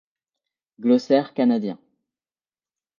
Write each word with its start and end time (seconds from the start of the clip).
Glossaire 0.79 1.31
canadien. 1.35 1.77